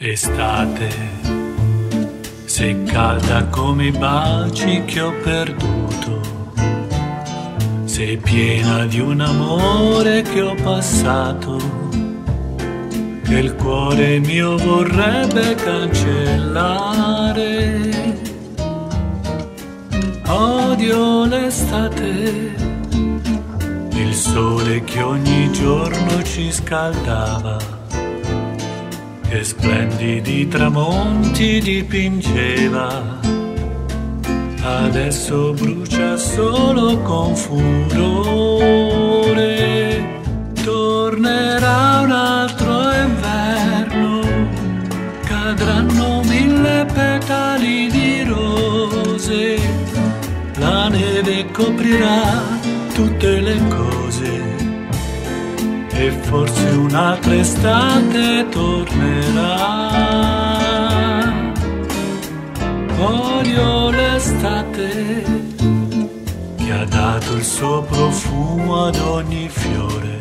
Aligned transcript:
Estate, 0.00 0.88
sei 2.44 2.84
calda 2.84 3.46
come 3.46 3.86
i 3.86 3.90
baci 3.90 4.84
che 4.84 5.00
ho 5.00 5.12
perduto, 5.24 6.52
sei 7.82 8.16
piena 8.16 8.86
di 8.86 9.00
un 9.00 9.20
amore 9.20 10.22
che 10.22 10.40
ho 10.40 10.54
passato, 10.54 11.58
che 13.24 13.38
il 13.38 13.56
cuore 13.56 14.20
mio 14.20 14.56
vorrebbe 14.56 15.56
cancellare. 15.56 16.86
Odio 20.28 21.24
l'estate, 21.24 22.54
il 23.90 24.14
sole 24.14 24.84
che 24.84 25.02
ogni 25.02 25.50
giorno 25.50 26.22
ci 26.22 26.52
scaldava 26.52 27.77
che 29.28 29.44
splendidi 29.44 30.48
tramonti 30.48 31.60
dipingeva, 31.60 33.20
adesso 34.62 35.52
brucia 35.52 36.16
solo 36.16 36.98
con 37.02 37.36
furore. 37.36 38.86
Tornerà 40.64 42.00
un 42.04 42.10
altro 42.10 42.90
inverno, 42.94 44.20
cadranno 45.24 46.22
mille 46.24 46.86
petali 46.86 47.90
di 47.90 48.22
rose, 48.24 49.58
la 50.54 50.88
neve 50.88 51.50
coprirà 51.50 52.46
tutte 52.94 53.40
le 53.40 53.60
cose 53.68 54.58
e 55.98 56.12
forse 56.22 56.68
un'altra 56.70 57.34
estate 57.34 58.46
tornerà. 58.50 58.97
Che 66.56 66.72
ha 66.72 66.84
dato 66.84 67.34
il 67.34 67.44
suo 67.44 67.82
profumo 67.82 68.86
ad 68.86 68.96
ogni 68.96 69.48
fiore, 69.48 70.18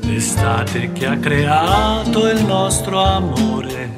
l'estate 0.00 0.92
che 0.92 1.06
ha 1.06 1.16
creato 1.16 2.28
il 2.28 2.44
nostro 2.44 3.00
amore 3.00 3.90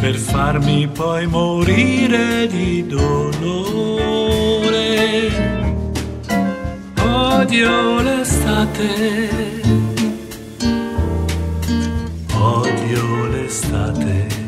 per 0.00 0.14
farmi 0.16 0.88
poi 0.88 1.26
morire 1.26 2.46
di 2.46 2.86
dolore 2.86 3.60
odio 7.50 8.00
l'estate. 8.00 8.88
Odio 12.34 13.26
l'estate. 13.26 14.39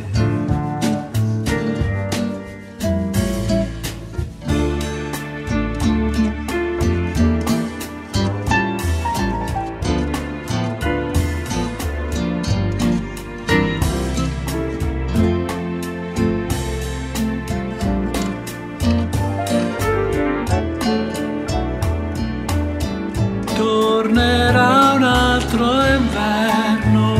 Tornerà 23.62 24.94
un 24.96 25.02
altro 25.04 25.66
inverno, 25.98 27.14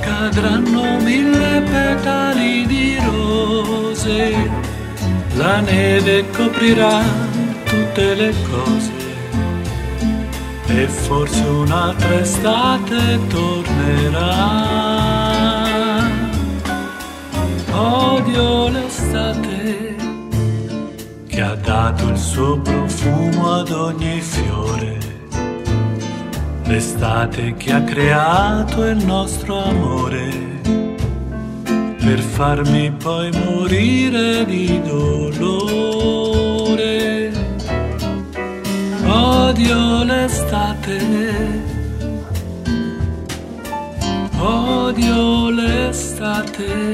cadranno 0.00 0.98
mille 1.00 1.62
petali 1.62 2.66
di 2.66 2.98
rose, 2.98 4.50
la 5.36 5.60
neve 5.60 6.28
coprirà 6.30 7.00
tutte 7.64 8.14
le 8.14 8.34
cose. 8.50 8.94
E 10.66 10.88
forse 10.88 11.42
un'altra 11.42 12.18
estate 12.18 13.20
tornerà. 13.28 14.64
Odio 17.70 18.68
l'estate 18.68 19.96
che 21.28 21.40
ha 21.40 21.54
dato 21.54 22.08
il 22.08 22.18
suo 22.18 22.58
profumo 22.58 23.60
ad 23.60 23.70
ogni 23.70 24.20
fiore 24.20 25.15
l'estate 26.66 27.54
che 27.54 27.72
ha 27.72 27.82
creato 27.82 28.84
il 28.86 29.04
nostro 29.04 29.62
amore 29.62 30.54
per 32.06 32.18
farmi 32.20 32.90
poi 32.92 33.30
morire 33.32 34.44
di 34.44 34.80
dolore. 34.82 36.22
Odio 39.04 40.04
l'estate, 40.04 40.98
odio 44.38 45.50
l'estate. 45.50 46.86